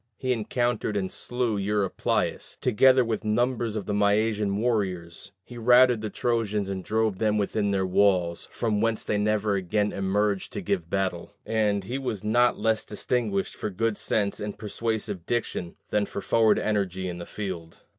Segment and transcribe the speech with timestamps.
[0.17, 6.09] He encountered and slew Eurypylus, together with numbers of the Mysian warriors: he routed the
[6.09, 10.89] Trojans and drove them within their walls, from whence they never again emerged to give
[10.89, 16.23] battle: and he was not less distinguished for good sense and persuasive diction than for
[16.23, 17.77] forward energy in the field.